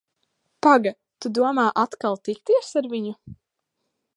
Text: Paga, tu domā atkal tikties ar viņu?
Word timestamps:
Paga, 0.67 0.93
tu 1.25 1.31
domā 1.39 1.65
atkal 1.83 2.17
tikties 2.29 2.73
ar 2.83 2.89
viņu? 2.95 3.13